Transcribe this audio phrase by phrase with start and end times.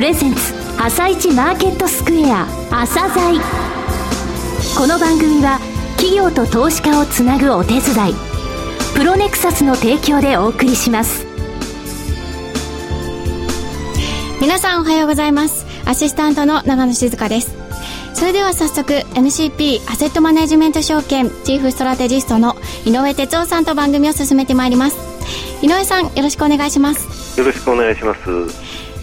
[0.00, 3.38] プレゼンツ朝一マーケットスクエア朝鮮。
[4.74, 5.58] この番組は
[5.98, 7.82] 企業と投資家をつなぐお手伝い
[8.96, 11.26] プロネクサスの提供でお送りします。
[14.40, 15.66] 皆さんおはようございます。
[15.84, 17.54] アシスタントの長野静香です。
[18.14, 22.56] それでは早速 MCP アセットマネジメント証券チーフストラテジストの
[22.86, 24.96] 井上哲夫さんと番組を進めてまいります。
[25.60, 27.38] 井上さんよろしくお願いします。
[27.38, 28.30] よろしくお願いします。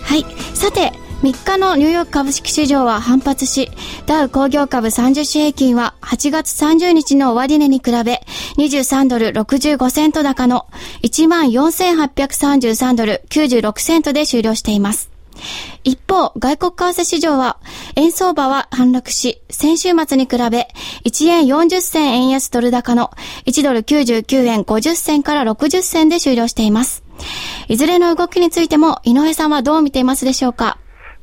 [0.01, 3.69] はいさて3日のニューヨーク株式市場は反発し、
[4.07, 8.23] ダウ工業株30種平均は8月30日の終値に比べ
[8.57, 10.65] 23ドル65セント高の
[11.03, 15.11] 14,833ドル96セントで終了しています。
[15.83, 17.57] 一方、外国為替市場は、
[17.95, 20.67] 円相場は反落し、先週末に比べ、
[21.05, 23.11] 1円40銭円安ドル高の
[23.45, 27.06] 1ドル99円50銭から60銭で終了しています。
[27.67, 30.77] いずれの動きについても、井上さんはどう見ていますでしょうか？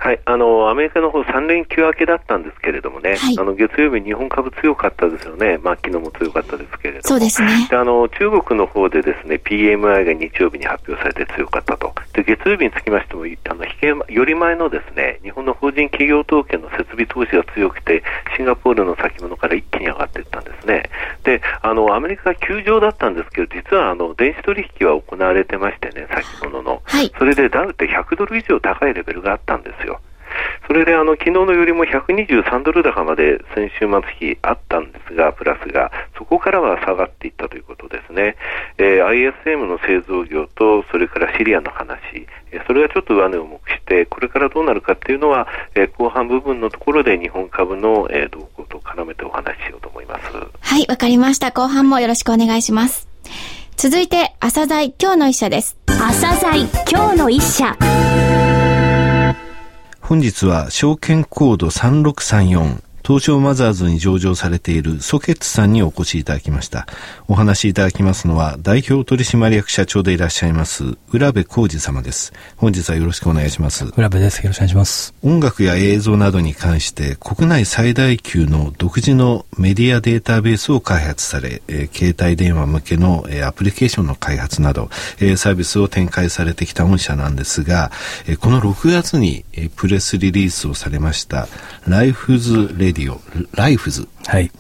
[0.05, 7.67] はい、あのアメリカの方3連休明けだったんですけれどもね、はい、あの月曜日、日本株強かったですよね、まあ昨日も強かったですけれども、そうですね。
[7.71, 18.03] であの中国の方でですね PMI が日曜日に発表されて強かったと、で月曜日につきましても、あの引けより前のですね日本の法人企業統計の設備投資が強くて、
[18.37, 20.83] シンガポールの先物から一気に上がっていったんですね。
[21.23, 29.94] であのアメリカ休場だったんですけど、実はあの電子取引は行われてましてね、先物の、はい、それでダウって100ドル以上高いレベルがあったんですよ。
[30.67, 38.37] それであの昨日のよりも123ドル高まで先週末比あったんですが、プラスが、そこからは下がっていったということですね。
[38.79, 50.33] えー、ISM の製造業と、それからシリアの話、えー、それがちょっと上値を目して、これからどうなるかっていうのは、えー、後半部分のところで日本株の、えー、動向と絡めてお話ししようと思います。
[50.33, 51.49] はい、わかりました。
[51.49, 53.09] 後半もよろしくお願いします。
[53.77, 55.77] 続いて、朝鮮今日の一社です。
[55.87, 57.77] 朝鮮今日の一社。
[60.07, 66.87] 本日は証券コード3634東証マザーズに上場されているソケッツさんにお越しいただきました。
[67.29, 72.33] お話しいただきますのは、代表取締役社長でいらっしゃいます、浦部浩二様です。
[72.57, 73.85] 本日はよろしくお願いします。
[73.95, 74.39] 浦部です。
[74.39, 75.15] よろしくお願いします。
[75.23, 84.89] 音楽や映像などに関して、国内最大級の独自のメディアデータベースを開発され、えー、携帯電話向けの、えー、アプリケーションの開発など、
[85.21, 87.91] えー、サービスを展開されてきた御社なんですが、
[88.27, 91.49] えー、この6月に、えー、プレスリリースをされました、
[91.87, 93.21] ライフズレディオ、
[93.53, 94.09] ライフズ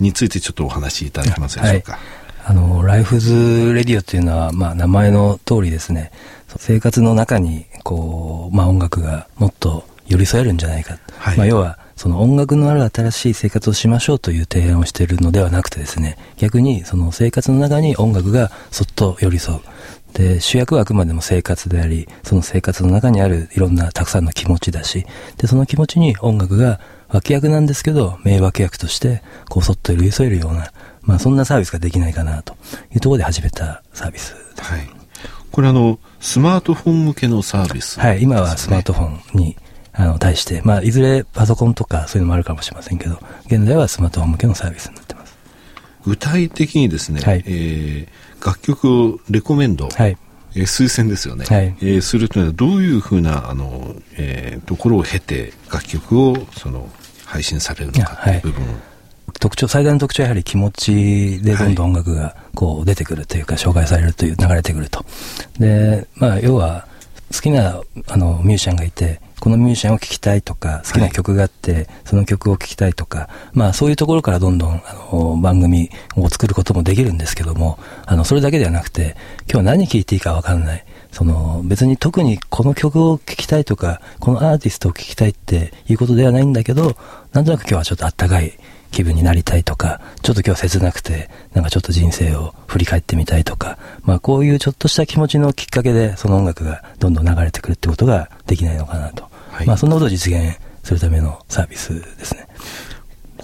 [0.00, 1.92] についてちょっとお話しいただけますでしょうか？
[1.92, 2.00] はい、
[2.44, 6.12] あの、ライフズレディオっていうのは、まあ、名前の通りですね、
[6.58, 10.98] 生活の中に、こう、まあ、音楽がもっと寄り添えるんじゃないか。
[11.16, 19.60] はい、まあ、要は、その音楽のある新しい生活をしましょうという提案をしているのではなくてですね、逆にその生活の中に音楽がそっと寄り添う。
[20.12, 25.06] で、主役はあくまでも生活であり、その生活の中にあるいろんなたくさんの気持ちだし、
[25.38, 26.80] で、その気持ちに音楽が
[27.14, 32.54] 脇役なんですけど、名脇役として、こう、そっと寄り添えるような、まあ、そんなサービスができないかな、と
[32.92, 34.72] いうところで始めたサービスです。
[34.72, 34.90] はい。
[35.52, 39.56] これあの、スマートフォン向けのサービス、ね、はい、今はスマートフォンに、
[39.92, 45.36] あの、対して、まあ、いずれパソコンとかそういうのもあるかもしれませんけど、現在はスマートフォン向けのサービスになってます。
[46.04, 50.18] 具体的にですね、はい、えー、楽曲をレコメンド、はい、
[50.56, 56.88] えー、推薦ですよね、はい、えー、するというのはどういうふうなあの、えー、ところを経て楽曲をその
[57.34, 58.38] 配信されるのかとい。
[58.38, 58.74] う部分、はい、
[59.40, 65.04] 特徴最大の特徴はやはり気持ちでどんどん音楽がこう出てくるというか、紹介されるという流れてくると。
[65.58, 66.86] でまあ要は
[67.32, 79.16] 好きなあのミュージシャンがいてこのミュージシャンを聴きたいとか、好きな曲があって、はい、その曲を聴きたいとか、まあそういうところからどんどん、あの、番組を作ることもできるんですけども、あの、それだけではなくて、
[79.52, 80.86] 今日何聴いていいかわかんない。
[81.12, 86.96] その、別に特にこの曲を聴きたいとか、このアーティストを聴きたいっていうことではないんだけど、
[87.34, 88.56] なんとなく今日はちょっとあったかい
[88.92, 99.28] 気分になりたいとか、ちょっと今日切なくて、なんかちょっと人生を振り返ってみたいとか、まあこういうちょっとした気持ちのきっかけで、その音楽がどんどん流れてくるってことができないのかなと。
[99.50, 102.46] はい、まあそんなことを実現するためのサービスですね。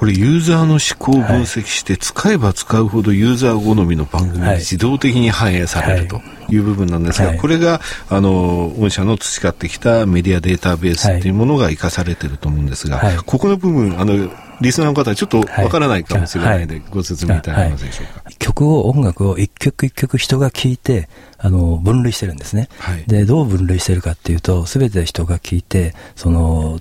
[0.00, 6.56] これユーザーの思考を分析して、使えば使うほどユーザー好みの番組に自動的に反映されるとい。
[6.56, 14.30] う部分なんですが、これが、あの、御社の培ってきたメディアデータベースっていうものが活かされてると思うんですが、ここの部分、あの、
[14.62, 18.30] リスナーの方はちょっとわからないかもしれないので、ご説明いただけますでしょうか？
[18.38, 22.70] 曲を、音楽を一曲一曲人が聴いて、あの、分類してるんですね。
[22.78, 26.80] はい、で、どう分類してるかっていうと、すべて人が聴いて、その、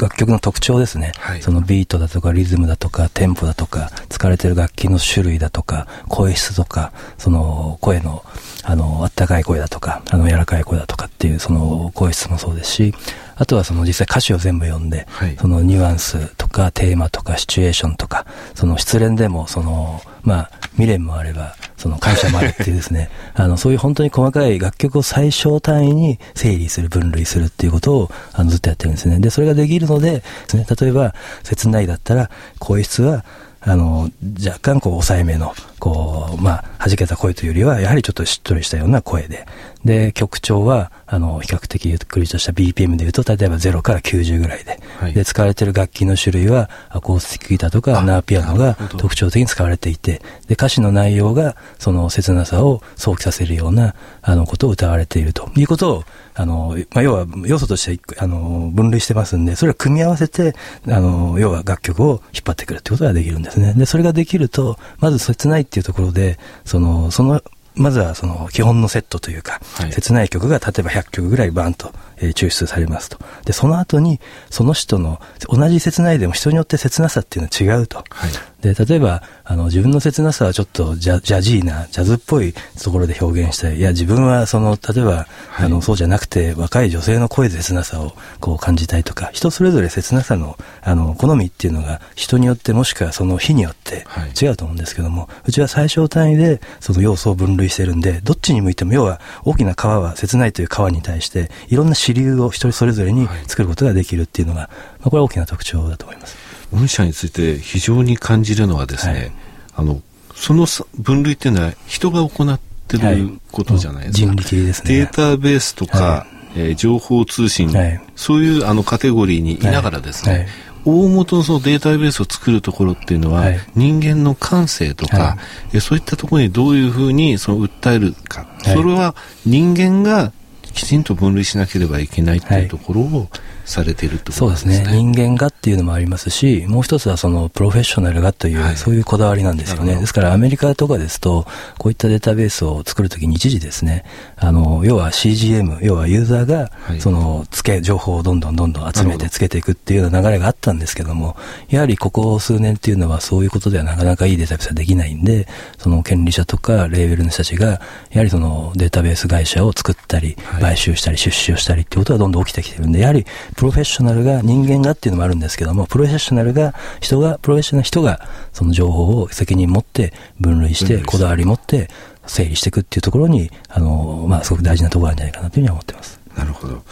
[0.00, 8.24] 楽曲の特徴ですね、はい、そのビートだとかリズムだとかテンポだとか使われてる楽器の種類だとか声質とかその声の
[8.68, 12.94] あの、あったかい声だとか、あの、柔らかい声だとかっていう、その、声質もそうですし、
[13.34, 29.18] あとはその実際歌詞を全部読んで、はい、そのニュアンスとかテーマとかシチュエーションとか、その失恋でも、その、まあ、未練もあれば、その感謝もあるっていうですね、 あの、そういう本当に細かい楽曲を最小単位に整理する、分類するっていうことを、あの、ずっとやってるんですね。
[29.18, 30.22] で、それができるので、
[30.52, 33.24] ね、例えば、切ないだったら、声質は、
[33.68, 34.10] あの、
[34.42, 39.46] 若干こう抑えめの、こう、まあ、弾けた声というよりは、やはりちょっとしっとりしたような声で、
[39.84, 56.04] で、曲調は、あの、比較的ゆっくりとした BPM で言うと、例えば0から90ぐらいで、はい、で、使われている楽器の種類は、アコースティックギターとかナーピアノが特徴的に使われていて、で、歌詞の内容が、その切なさを想起させるような、あの、ことを歌われているということを、
[56.38, 60.54] あの、まあ、要は、要素として、あの、分類してますんで、それを組み合わせて、
[60.86, 63.74] あの、要は楽曲を引っ張ってくるってことができるんですね。
[63.74, 67.42] で、それができると、まず切ないっていうところで、その、その、
[67.74, 73.18] まずはその基本のセットというか、はい、切ない曲が例えば100曲ぐらいバンと、えー、抽出されますと。
[73.44, 74.20] で、その後に、
[74.50, 77.98] その人の、同じ切ないでも人によって切なさっていうのは違うと。
[77.98, 78.30] はい、
[78.62, 83.78] で、例えば、あの、自分の切なさはちょっとジャジャジーな、ジャズっぽいところで表現したい。
[83.78, 94.04] いや、自分はその、例えば、はい、あの、そうじゃなくて、若い女性の声で切なさをこう感じたいとか、人それぞれ切なさの、あの、好みっていうのが、人によってもしくはその日によって
[94.40, 104.70] 違うと思うんですけども、はい、うちは最小単位でその要素を分類してるんで、どっちに向いても、要は大きな川は切ないという川に対して、いろんな支流を一人それぞれに作ることができるっていうのが、
[105.00, 106.36] まあ、これは大きな特徴だと思います。
[106.72, 109.32] 御社について非常に感じるのはですね、はい、
[109.76, 110.02] あの
[110.34, 110.66] その
[110.98, 116.26] 分類っていうのは人が行ってることじゃないですか、人力ですね、データベースとか、は
[116.56, 120.48] い、えー、情報通信、はい、そういうあのカテゴリーにいながらですね、
[120.84, 123.44] 大元のそのデータベースを作るところっていうのは、
[123.74, 125.36] 人間の感性とか、
[125.72, 129.14] えそういったところにどういうふうにその訴えるか、それは
[129.44, 130.32] 人間が
[130.72, 133.28] きちんと分類しなければいけないっていうところを、
[133.68, 134.84] されていると、ね、そうですね。
[134.88, 139.96] 人間がっていうのもありますし、もう一つはそのプロフェッショナルがという、はい、そういうこだわりなんですよね。
[139.96, 141.46] ですからアメリカとかですと、
[141.78, 144.04] こういったデータベースを作るときに一時ですね、
[144.36, 151.36] あの、要は CGM、要はユーザーが、その、つけ、情報をどんどんどんどん集めてつけていくっていうような流れがあったんですけども、
[151.68, 155.46] やはりここ数年っていうのはそういうことではなかなかいいデータベースはできないんで、
[155.78, 157.66] その権利者とかレーベルの人たちが、
[158.10, 163.26] やはりそのデータベース会社を作ったり、買収したり出資をしたりっていうことがどんどん起きてきてるんで、やはり
[163.58, 168.20] プロフェッショナルが人間がっていうのもあるんですけども、プロフェッショナルが、人が、プロフェッショナルな人が、
[168.52, 171.90] その情報を責任持って分類して、こだわり持って
[172.24, 176.20] 整理していくっていうところに、あの、まあ、すごく大事なところなんじゃないかなというふうに思ってます。
[176.36, 176.84] なるほど。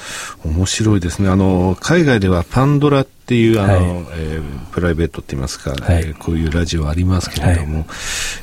[0.45, 1.29] 面白いですね。
[1.29, 3.83] あの、海外ではパンドラっていうあの、はい、
[4.13, 7.87] えー、プライベートって言いますか、はい、えー、こういうラジオありますけれども、はい、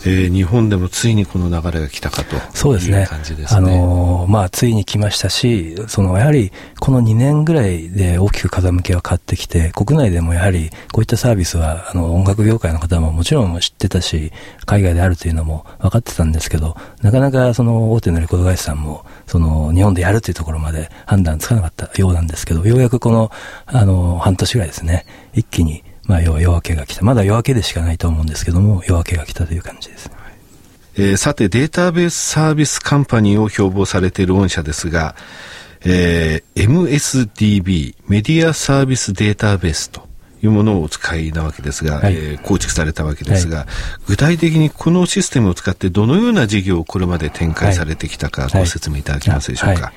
[0.06, 3.06] えー、日本でもついにこの流れが来たかとそうですね。
[3.10, 3.58] 感じですね。
[3.58, 14.34] あのー、まあ、ついに来ましたし、その、やはり、この2年ぐらいで大きく風向きが変わってきて、国内でもやはり、こういったサービスは、あの、音楽業界の方ももちろん知ってたし、
[14.66, 23.32] 海外であるというのも分かってたんですけど、なかなかその大手のレコード会社さんも、その、日本でやるというところまで判断つかなかったようなんですけど、ようやくこの、
[23.66, 27.06] あの、半年ぐらいですね、一気に、まあ、要は夜明けが来た。
[27.06, 30.12] まだ夜明けでしかないと思うんですけども、夜明けが来たという感じです。
[30.96, 35.16] えー、さて、データベースサービスカンパニーを標榜されている御社ですが、
[35.86, 40.08] えー、MSDB、メディアサービスデータベースと
[40.42, 43.68] いうものをお使いなわけですが、はい、えー、構築されたわけですが、はい、
[44.08, 49.86] 具体的にこのシステムを使ってどのような事業をこれまで展開されてきたか、ご説明いただけますでしょうか。
[49.86, 49.94] はい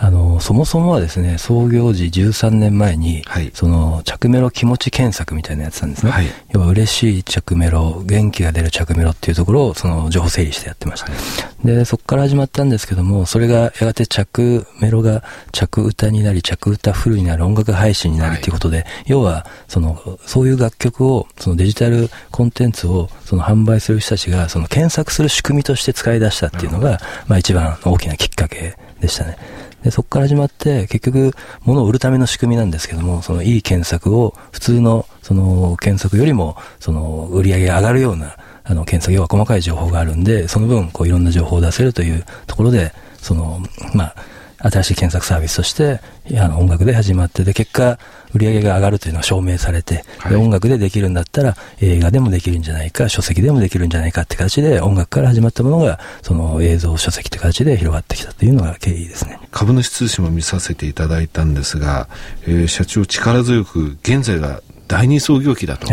[0.00, 6.12] あの、そもそもはですね、創業時13年前に、はい、その、着メロ気持ち検索みたいなやつなんですね。
[6.12, 11.10] はい、要は嬉しい着メロ、元気が出る着メロっていうところを、その、情報整理してやってました。
[11.10, 11.18] は
[11.64, 29.36] い、で、そこから始まったんですけども、それがやがて着メロが着歌になり、着歌フルになる音楽配信になるっていうことで、要は、その、そういう楽曲を、そのデジタルコンテンツを、その販売する人たちが、その検索する仕組みとして使い出したっていうのが、まあ一番大きなきっかけでしたね。
[29.82, 31.32] で、そこから始まって、結局、
[31.62, 43.60] 物を売るための仕組みなんですけども、そのいい検索を、普通の、その、検索よりも、その、売り上げが上がるような、あの、検索、要は細かい情報があるんで、その分、こう、いろんな情報を出せるというところで、その、
[43.94, 44.14] まあ、
[44.60, 46.00] 新しい検索サービスとして、
[46.36, 47.98] あの音楽で始まって、で、結果、
[48.34, 59.38] 売り上げが上がるというのが証明されて、はい、音楽でできるんだったら、映画でもできるんじゃないか、書籍でもできるんじゃないかって形で、音楽から始まったものが、その映像、書籍という形で広がってきたというのが経緯ですね。
[59.52, 62.08] 株主通信も見させていただいたんですが、
[62.42, 65.86] えー、社長力強く、現在が第二創業期だと。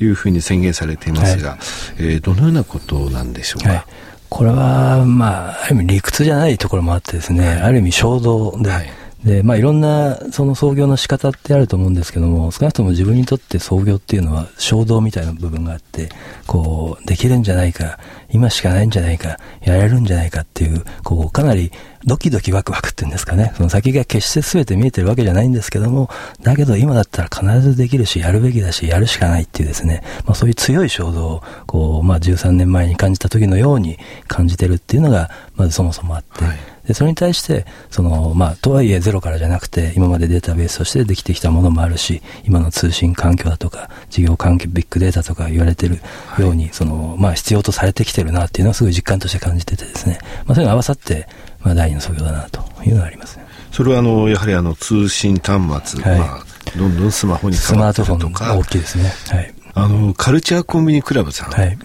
[0.00, 1.58] いうふうに宣言されていますが、はい、
[1.98, 3.68] えー、どのようなことなんでしょうか？
[3.70, 3.84] はい
[4.28, 16.08] これは、まあ、ある意味理屈じゃないところもあってですね、ある意味衝動で、はいで、まあいろんなその創業の仕方ってあると思うんですけども、少なくとも自分にとって創業っていうのは衝動みたいな部分があって、
[16.46, 17.98] こう、できるんじゃないか、
[18.30, 21.72] 今しかないんじゃないか、やれるんじゃないかっていう、こう、かなり
[22.06, 26.08] ドキドキワクワクっていうんですかね、その先が決して全て見えてるわけじゃないんですけども、
[26.42, 33.98] だけど今だったら必ずできるし、やるべきだし、やるしかないっていうですね、まあそういう強い衝動を、こう、まあ13年前に感じた時のように
[34.28, 36.58] 感じてるっていうのが、まずそもそもあって、はい。
[36.88, 46.00] で、それに対して、その、まあ、とはいえゼロからじゃなくて、今までデータベースとしてできてきたものもあるし、今の通信環境だとか、事業環境、ビッグデータとか言われてる
[46.38, 51.28] ように、はい、その、まあ、必要とされてきてるなっていうのはすごい実感として感じててですね、まあ、それが合わさって、
[51.60, 53.46] まあ、第二の創業だなというのがありますね。
[53.70, 55.60] それは、あの、やはりあの、通信端
[55.92, 56.44] 末、はい、まあ、
[56.78, 58.16] どんどんスマホに変わってるとか。
[58.16, 59.12] スマートフォン大きいですね。
[59.28, 59.54] はい。
[59.74, 61.50] あの、カルチャーコンビニクラブさん。
[61.50, 61.78] はい。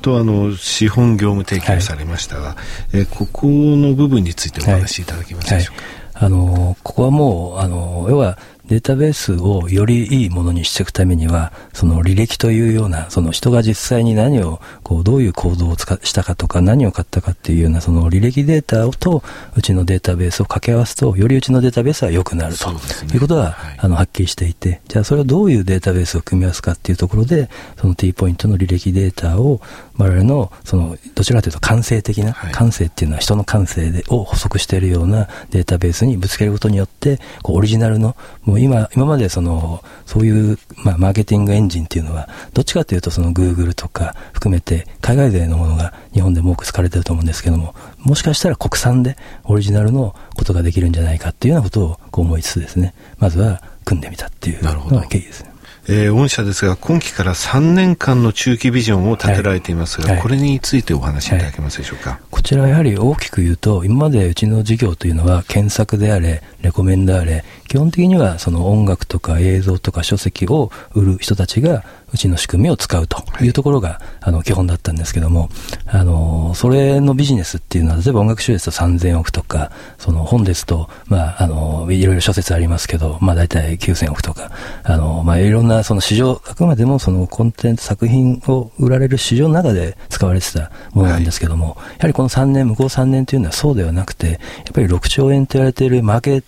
[0.00, 2.56] とあの資本業務提供されましたが、は
[2.94, 5.82] い、えここの部分についてお話しいただけますでしょうか？
[6.20, 8.38] はい、あのここはもうあの要は
[8.70, 19.24] データベースをよりいいものにしていくためには、その履歴というような、その人が実際に何を、こう、どういう行動をしたかとか、何を買ったかっていうような、その履歴データと、
[19.56, 22.78] うちのデータベースを掛け合わすと、よりうちのデータベースは良くなると、ね、
[23.12, 23.16] い。
[23.16, 24.54] うことは、はい、あの、はっきりしてい。
[24.54, 25.56] て、じゃあそれをどうい。
[25.56, 26.94] うデータベースを組み合わすかってい。
[26.94, 27.50] うところで、
[27.80, 29.60] その T ポイントの履歴データを、
[29.96, 31.50] 我々の、その、どちらかとい。
[31.50, 33.06] うと感性的な、はい、感性ってい。
[33.06, 34.80] うのは人の感性で、を補足してい。
[34.80, 55.49] るようなデータベースにぶつけることによって、こう、オリジナルの、もう今、今までその、そういう、まあ、マーケティングエンジンっていうのは、どっちかというとその Google とか含めて、海外勢のものが日本でも多く使われてると思うんですけども、もしかしたら国産でオリジナルのことができるんじゃないかっていうようなことをこう思いつつですね、まずは組んでみたっていうのが経緯ですね。
[55.92, 71.82] えー、御社ですが、今期から3年間の中期ビジョンを立てられていますが、はいはい、これについてお話しいただけますでしょうか、はい、こちらはやはり大きく言うと、今までうちの事業というのは、検索であれ、レコメンドあれ、基本的にはその音楽とか映像とか書籍を売る人たちが
[72.12, 73.50] うちの仕組みを使うとい。
[73.50, 75.50] うところが、はい、あの基本だったんですけども、
[75.86, 84.50] あの、それのビジネスっていうのは、例えば音楽集ですと3000億とか、その本ですと、まあ、あの、いろいろ諸説ありますけど、まあ大体9000億とか、
[84.82, 94.38] あの、まあいろんなその市場、あくまでもそのコンテンツ作品を売られる市場の中で使われてたものなんですけども、はい、やはりこの3年、向こう3年というのはそうではなくて、やっ
[94.74, 96.42] ぱり6兆円と言われているマーケ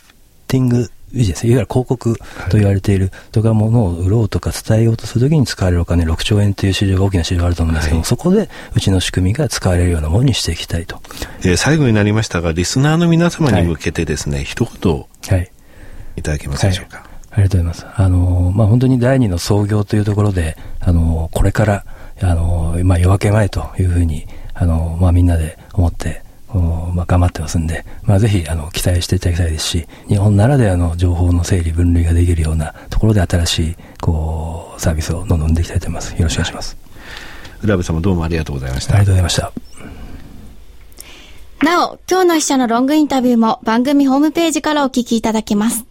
[0.49, 2.17] ティングビジネス、いわゆる広告
[2.51, 11.01] と言われている、とかものを売ろうとか伝えようとするときに使われるお金6兆円という市場が大きな市場があると思うんですけども、はい、そこでうちの仕組みが使われるようなものにしていきたいと。
[11.41, 15.51] えー、最後になりましたが、リスナーの皆様に向けてですね、はい、一言、はい、
[16.17, 16.99] いただけますでしょうか？
[16.99, 18.01] はい、ありがとうございます。
[18.03, 21.85] あのー、まあ、本当に第二の創業というところで、あのー、これから、
[22.21, 26.23] あのー、まあ、夜明け前というふうに、あのまあ、みんなで思って、
[26.61, 36.13] まあ、頑張ってますんで、まあ、ぜひあの期待していただきたいですし、日本ならではの情報の整理分類ができるようなところで新しいこうサービスをどんどんできたいと思います。
[36.15, 36.77] よろしくお願いします。
[37.63, 38.95] 浦部様どうもありがとうございました。
[38.95, 39.53] ありがとうございました。
[41.65, 45.87] なお、今日の秘書のロングインタビューも番組ホームページからお聞きいただけます。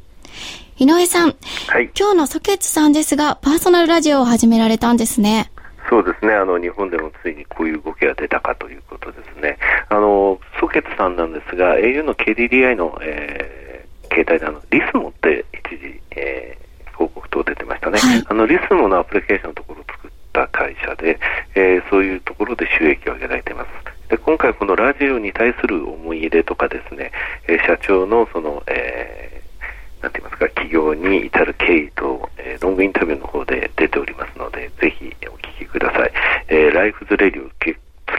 [0.77, 1.35] 井上さん、
[1.67, 5.49] はい、今日のソケツさんですが、パーソナルラジオを始められたんですね。
[5.91, 9.57] そうですね、あの日本でもついにこういう動きが出たかということですね。
[9.89, 21.19] あのソケットさんなんですが、au の KDDI の、えー、携帯であのリスモって一時、えー、広告等出てましたね、はい、あのリスモのアプリケーションのところを作った会社で、
[21.55, 23.69] えー、そういうところで収益を上げられています。
[24.07, 27.11] で今回、このラジオに対する思い入れとかですね、
[27.49, 29.30] えー、社長のその、えー、
[30.01, 36.11] なんて言いますか、企業に至る経緯と、えー、ロングインタビューの方で出ておりますので、ぜひお聞きください。
[36.47, 37.49] えー、ライフズレディオ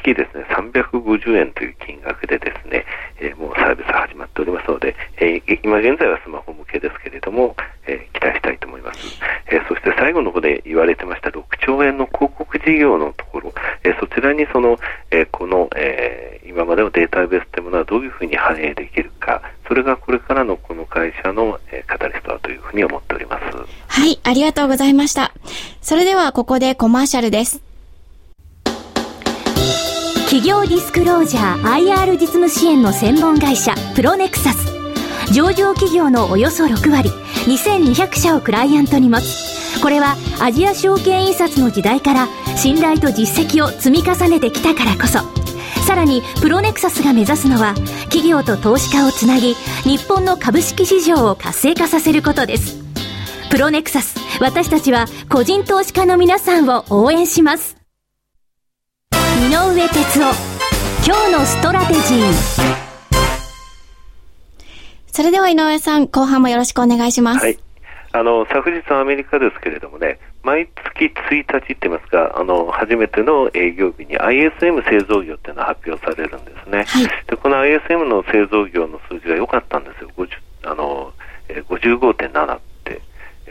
[0.03, 2.85] 月ですね、350円という金額でですね、
[3.21, 7.55] えー、もうサービス始まっておりますので、えー、今現在はスマホ向けですけれども、
[7.87, 9.21] えー、期待したいと思います。
[9.47, 13.53] えそして最後の方で言われてました6兆円の広告事業のところ、
[13.85, 14.79] えそちらにその、
[15.11, 20.57] えこの、え今までのデータベースというものはどういうふうに反映できるか、それがこれからの
[20.93, 23.45] 会社の、えカタリストだというふうに思っております。
[23.89, 25.33] はい、ありがとうございました。
[25.81, 27.63] それではここでコマーシャルです。
[30.27, 34.67] 企業ディスクロージャー IR 実務支援の専門会社プロネクサス
[35.31, 37.11] 上場企業のおよそ6割
[37.47, 45.42] 2200社をクライアントに持つこれはアジア証券印刷の時代から信頼と実績を積み重ねてきたからこそ
[45.93, 49.53] さらにプロネクサスが目指すのは企業と投資家をつなぎ
[49.85, 52.83] 日本の株式市場を活性化させることです
[53.51, 57.77] プロネクサス私たちは個人投資家の皆さんを応援します
[59.13, 60.35] 井上哲夫
[61.05, 62.83] 今日のストラテジー
[65.09, 67.45] それでは井上さん、後半もよろしくお願いします。
[67.45, 67.59] はい。
[68.15, 76.85] あの、昨日アメリカですけれどもね、毎月1日って言いますか、あの、初めての営業日に ISM 製造業っていうのが発表されるんですね。
[76.85, 80.11] はい、で、この ISM の製造業の数字が良かったんですよ。
[80.17, 80.29] 50
[80.65, 81.13] あの、
[81.49, 82.59] えー、55.7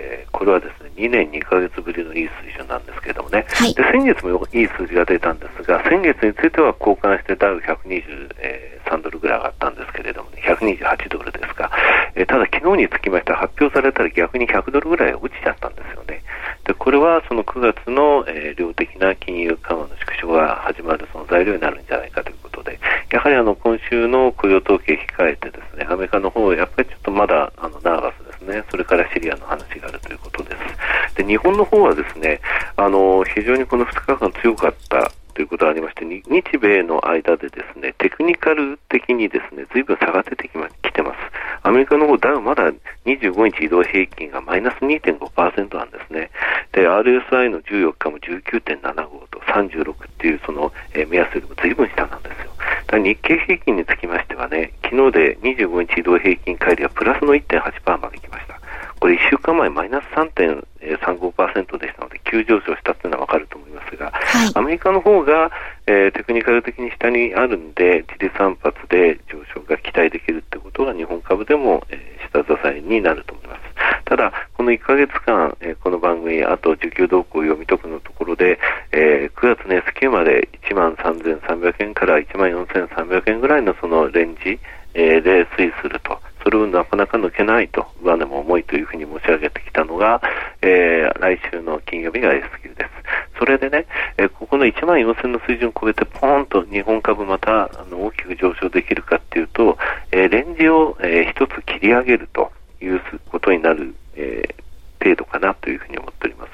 [0.01, 11.71] えー、これはですね2年2か月ぶりのいい水準なんですけれどもね、はい、で先月もいい数字が出たんですが、先月については交換してダウ123ドルぐらい上がったんですけれども、ね、128ドルですが、
[12.15, 16.23] えー、ただ昨日につきましては発表されたら逆に100ドルぐらい落ちちゃったんですよね。
[16.65, 22.79] でこれはその9月の、えー、量的な金融緩和の縮小が始まるその材料になるんじゃないかということで、
[23.11, 31.15] やはりあの今週の雇用統計控えてですね、アメリカの方やっぱりちょっとまだあのナーバスですね、それからシリアの話があるということです。
[31.15, 32.39] で日本の方はですね、
[32.77, 41.17] あの非常にこの2日間強かったということがありまして、日米の間でですね、テクニカル的にですね、随分差が出てきまきてます。
[41.63, 42.71] アメリカの方ダウまだ
[43.05, 46.31] 25日移動平均がマイナス2.5%なんですね。
[46.73, 48.81] で、RSI の14日も19.75
[49.31, 52.51] と36っていうその、え、目安よりも随分下なんですよ。
[52.87, 58.20] だ日経平均につきましてはね、昨日で25日移動平均乖離はプラスの1.8%まで。
[59.01, 65.49] これ1週間前マイナス3.35%でしたので、急上昇したっていうのはわかると思いますが、はい、アメリカの方が、
[65.87, 73.61] えー、テクニカル的に下にあるんで、自立反発で上昇が期待できるってことが日本株でも、えー、下支えになると思います。
[74.05, 78.59] ただ、この1ヶ月間、えー、この番組、あと需給動向を読み解くのところで、
[78.91, 84.59] えー、9月の S q まで1万3300円から1万4300円ぐらいのそのレンジ、
[84.93, 86.19] えー、で推移すると。
[86.43, 90.21] それをなかなか抜けないと、上値も重いというふうに申し上げてきたのが、
[90.61, 92.89] えー、来週の金曜日が S q です。
[93.37, 93.85] それでね、
[94.17, 94.65] えー、ここの
[95.21, 99.77] 1万4000の水準を超えて、ポーンと日本株またあの大きく上昇できるかっていうと、
[100.11, 102.51] えー、レンジを、えー、一つ切り上げると
[102.81, 106.51] いうことになる、えー、程度かなというふうに思っております。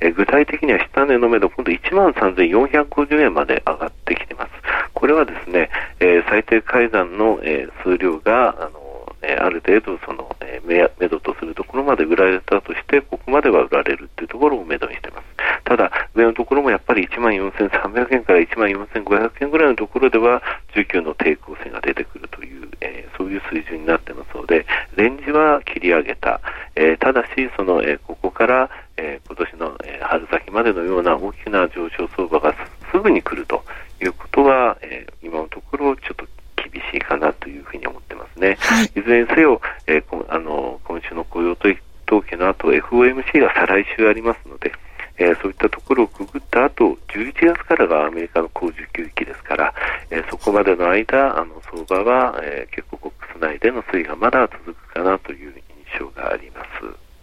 [0.00, 4.50] えー、具体的には下値の目処、今度1万3450円まで上がってきてます。
[4.92, 8.84] これはですね、えー、最低改ざんの、えー、数量が、あの
[9.26, 15.24] えある程度その、目目処とするところまで売られたとして、ここまでは売られるっていうところを目処にしてます。
[15.64, 20.42] ただ、上のところもやっぱり1万4300円から1万4500円ぐらいのところでは、
[20.74, 26.40] 需給の抵抗性が出てくるという、えー、そういう水準になってますので、レンジは切り上げた。
[26.76, 32.54] えー、ただし、その、えここから、え今年の、え春先までのような大きな上昇相場が
[32.92, 33.64] すぐに来ると
[34.00, 36.26] いうことは、え今のところちょっと
[36.70, 38.56] 厳しいかなというふうに思ってますね。
[38.60, 44.72] はい、いずれにせよ、えー、あの今週の雇用統計の後 FOMC が再来週ありますので、
[45.16, 49.74] えー、そういったところをくぐった後11月からがアメリカの高需給期ですから、
[50.10, 55.54] えー、そこまでの間あの相場は、えー、結構コックス内での推移がまだ続くかなという
[55.92, 56.64] 印象があります。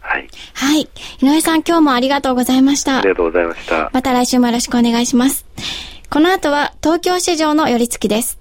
[0.02, 0.28] はい。
[0.56, 0.90] はい。
[1.22, 3.00] 井上さん、今日もありがとうございました。
[3.00, 3.90] ありがとうございました。
[3.94, 5.46] また来週もよろしくお願いします。
[6.10, 8.41] この後は東京市場の寄り付きです。